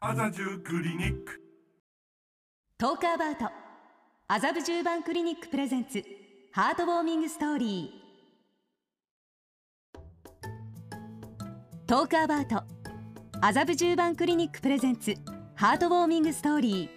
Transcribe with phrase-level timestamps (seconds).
[0.00, 1.42] 麻布クリニック。
[2.78, 3.46] Talk about。
[4.28, 9.98] 麻布十番クリニック presents。Heartwarming story。
[11.88, 12.62] Talk about。
[13.40, 16.88] 麻布十番クリニック presents。Heartwarming story。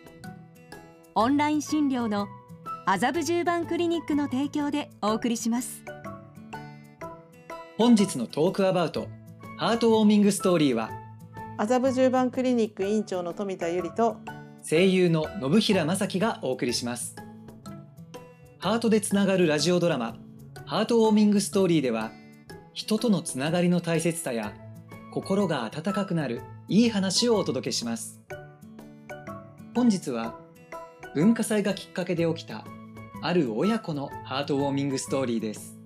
[1.16, 2.28] オンライン診療の
[2.86, 5.84] 麻布十番クリニックの提供でお送りします。
[7.80, 9.08] 本日の talk about。
[9.58, 10.92] ハートウォーミングストーリーは
[11.64, 14.17] 麻布十番クリニック院長の富田由里と
[14.67, 17.16] 声優の信平正樹がお送りします。
[18.58, 20.17] ハートでつながるラジオドラマ
[20.66, 22.09] ハートウォーミングストーリーでは
[22.73, 24.55] 人とのつながりの大切さや
[25.13, 28.20] 心が温かくなるいい話をお届けします。
[29.75, 30.39] 本日は
[31.14, 32.66] 文化祭がきっかけで起きた
[33.22, 35.78] ある親子のハートウォーミングストーリーです。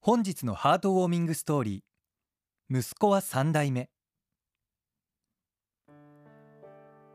[0.00, 1.89] 本日のハートウォーミングストーリー
[2.72, 3.90] 息子は3代目。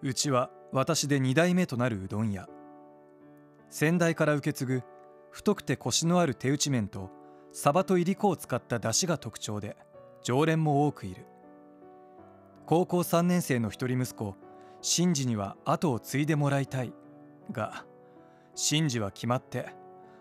[0.02, 2.50] うちは私で2代目となるうどん屋。
[3.70, 4.84] 先代から受け継ぐ
[5.32, 7.10] 太くてコシのある手打ち麺と
[7.54, 9.78] サバといりこを使った出汁が特徴で
[10.24, 11.26] 常連も多くいる。
[12.66, 14.36] 高校3年生の一人息子
[14.82, 16.92] シンジには後を継いでもらいたい
[17.54, 17.86] が
[18.56, 19.70] シンジは決まって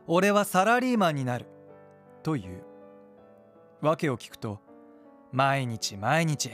[0.07, 1.47] 俺はサラリーマンになる
[2.23, 2.63] という。
[3.81, 4.61] 訳を聞くと
[5.35, 6.53] 毎日毎日。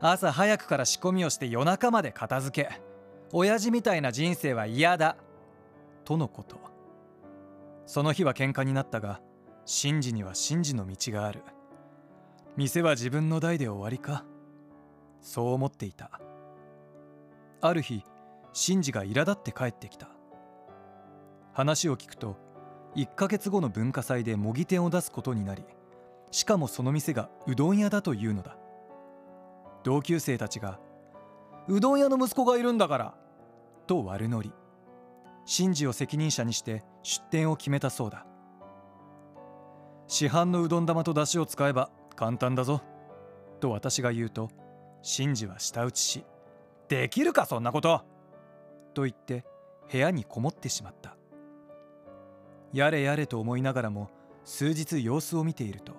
[0.00, 2.80] 朝早くから仕込みをして夜中まで片付け。
[3.32, 5.16] 親父みたいな人生は嫌だ。
[6.04, 6.58] とのこと。
[7.86, 9.20] その日は喧嘩になったが
[9.66, 11.44] 真治には真治の道がある。
[12.56, 14.24] 店は自分の代で終わりか。
[15.20, 16.20] そう思っていた。
[17.60, 18.02] ある日
[18.52, 20.08] 真治が苛立って帰ってきた。
[21.52, 22.36] 話を聞くと
[22.96, 25.62] 1ヶ月後の文化祭で模擬店を出すことになり
[26.30, 28.56] しかもその店がうどん屋だというのだ。
[29.84, 30.78] 同級生たちが
[31.68, 33.14] 「うどん屋の息子がいるんだから」
[33.86, 34.52] と悪ノリ
[35.46, 38.26] 真治を責任者にして出店を決めたそうだ。
[40.06, 42.82] 市販のうどん玉と出汁を使えば簡単だぞ。
[43.60, 44.50] と私が言うと
[45.02, 46.24] 真治は舌打ちし
[46.88, 48.02] 「できるかそんなこと!」
[48.94, 49.44] と言って
[49.90, 51.16] 部屋にこもってしまった。
[52.72, 54.10] やれやれと思いながらも
[54.44, 55.94] 数日様子を見ていると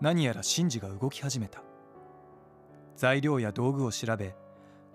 [0.00, 1.62] 何やら真治が動き始めた。
[2.96, 4.36] 材料や道具を調べ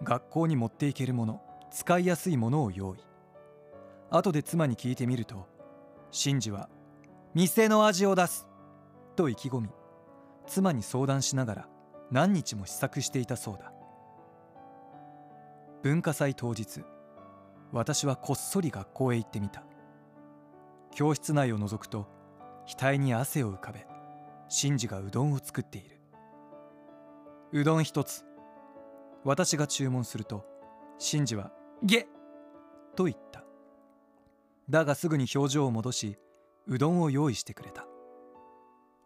[0.04, 3.00] 学校に持っていけるもの使いやすいものを用意。
[4.10, 5.48] 後で妻に聞いてみると
[6.12, 6.70] 真治は
[7.36, 8.48] 「店の味を出す!」
[9.16, 9.70] と意気込み
[10.48, 11.68] 妻に相談しながら
[12.10, 13.72] 何日も試作していたそうだ。
[15.84, 16.84] 文化祭当日
[17.72, 19.64] 私はこっそり学校へ行ってみた。
[20.92, 22.08] 教室内を覗くと
[22.66, 23.86] 額に汗を浮かべ
[24.50, 26.00] 真治がうどんを作っている。
[27.52, 28.26] うどん一つ。
[29.24, 30.46] 私が注文すると
[30.98, 31.52] 真治は
[31.84, 32.06] 「ゲッ!」
[32.98, 33.44] と言った。
[34.70, 36.18] だがすぐに表情を戻し
[36.68, 37.86] うどんを用意してくれた。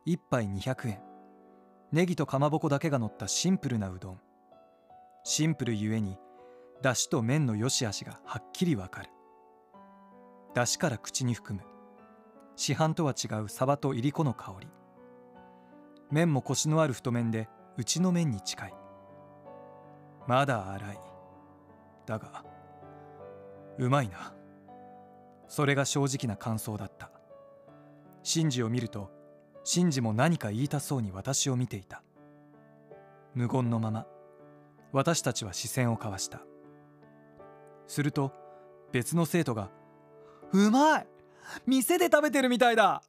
[0.06, 1.02] 一杯200円。
[1.92, 4.22] ネギとかまぼこだけが乗ったシンプルなうどん。
[5.26, 6.18] シンプルゆえに
[6.82, 9.10] だしと麺の良し悪しがはっきりわかる。
[10.54, 11.66] だしから口に含む。
[12.56, 14.68] 市販とは違うサバといりこの香り。
[16.14, 18.74] 麺もコシのある太麺でうちの麺に近い。
[20.28, 20.98] まだ粗い。
[22.06, 22.46] だが
[23.80, 24.36] うまいな。
[25.48, 27.10] それが正直な感想だった。
[28.22, 29.10] シンジを見ると
[29.64, 32.04] シンジも何か言いたそうに私を見ていた。
[33.34, 34.06] 無言のまま
[34.92, 36.42] 私たちは視線を交わした。
[37.88, 38.32] すると
[38.92, 39.72] 別の生徒が
[40.54, 41.08] 「うまい！
[41.66, 43.02] 店で食べてるみたいだ!」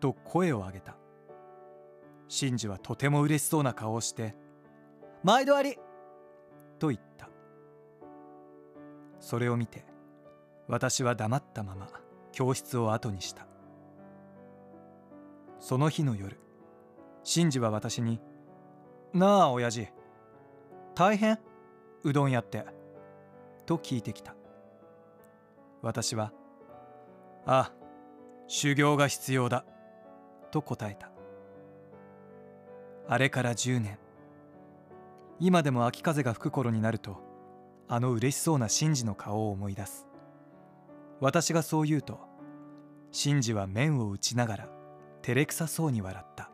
[0.00, 0.96] と声を上げた。
[2.28, 4.34] シンジはとても嬉しそうな顔をして
[5.22, 5.78] 「毎度あり!」
[6.78, 7.28] と言った。
[9.20, 9.84] それを見て
[10.68, 11.88] 私は黙ったまま
[12.32, 13.46] 教室を後にした。
[15.58, 16.38] その日の夜
[17.24, 18.20] シンジは私に
[19.12, 19.88] 「なあ親父
[20.94, 21.38] 大変？
[22.04, 22.64] うどん屋って」
[23.66, 24.36] と聞いてきた。
[25.82, 26.32] 私は
[27.46, 27.72] 「ああ
[28.46, 29.64] 修行が必要だ」
[30.52, 31.10] と答えた。
[33.08, 33.98] あれから10年。
[35.38, 37.22] 今でも秋風が吹く頃になると
[37.88, 40.08] あの嬉しそうなシンジの顔を思い出す。
[41.20, 42.18] 私がそう言うと
[43.12, 44.68] シンジは麺を打ちながら
[45.22, 46.50] 照れくさそうに笑った。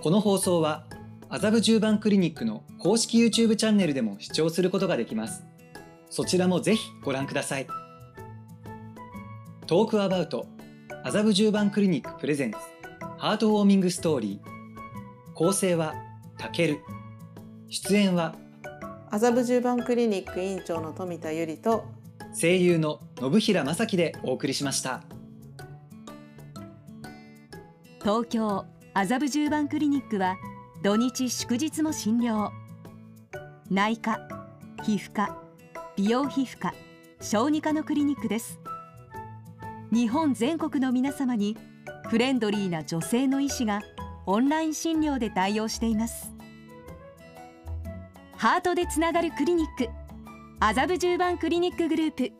[0.00, 0.84] この放送は
[1.30, 5.53] 麻布十番クリニックの公式 YouTube チャンネルでも視聴することができます。
[6.14, 7.66] そちらもぜひご覧ください。
[9.66, 10.46] トークアバウト
[11.02, 12.58] 麻布十番クリニックプレゼンツ
[13.18, 15.34] ハートウォーミングストーリー。
[15.34, 15.96] 構成は
[16.38, 16.78] たける。
[17.68, 18.36] 出演は
[19.10, 21.84] 麻布十番クリニック院長の富田由里と
[22.40, 25.02] 声優の信平正樹でお送りしました。
[28.02, 30.36] 東京麻布十番クリニックは
[30.84, 32.50] 土日祝日も診療。
[33.68, 34.20] 内科
[34.84, 35.43] 皮膚科
[35.96, 36.74] 美容皮膚科
[37.20, 38.58] 小児科のクリニックです。
[39.92, 41.56] 日本全国の皆様に
[42.08, 43.80] フレンドリーな女性の医師が
[44.26, 46.34] オンライン診療で対応しています。
[48.36, 49.88] ハートでつながるクリニック
[50.58, 52.32] 麻布十番クリニックグループ。